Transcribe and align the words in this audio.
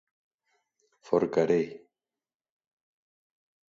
Forcarei. 1.09 1.67